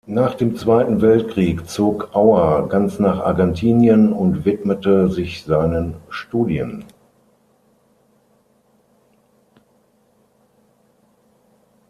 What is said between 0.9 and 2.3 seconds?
Weltkrieg zog